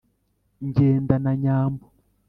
[0.67, 1.85] ngenda na nyambo